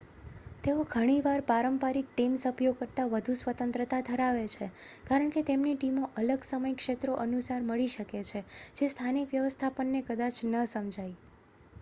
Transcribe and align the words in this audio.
તેઓ 0.63 0.83
ઘણીવાર 0.91 1.41
પારંપરિક 1.49 2.07
ટીમ 2.09 2.37
સભ્યો 2.43 2.71
કરતાં 2.79 3.11
વધુ 3.11 3.35
સ્વતંત્રતા 3.37 3.99
ધરાવે 4.07 4.47
છે 4.53 4.69
કારણ 5.07 5.29
કે 5.35 5.45
તેમની 5.47 5.75
ટીમો 5.77 6.09
અલગ 6.17 6.49
સમય 6.49 6.73
ક્ષેત્રો 6.77 7.19
અનુસાર 7.21 7.61
મળી 7.65 7.93
શકે 7.93 8.25
છે 8.25 8.41
જે 8.77 8.89
સ્થાનિક 8.89 9.31
વ્યવસ્થાપનને 9.33 9.99
કદાચ 10.07 10.35
ન 10.47 10.67
સમજાય 10.67 11.15